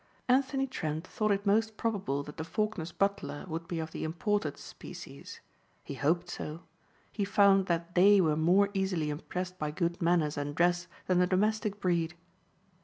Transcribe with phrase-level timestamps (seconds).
[0.27, 4.57] Anthony Trent thought it most probable that the Faulkner's butler would be of the imported
[4.57, 5.41] species.
[5.83, 6.63] He hoped so.
[7.11, 11.27] He found that they were more easily impressed by good manners and dress than the
[11.27, 12.15] domestic breed.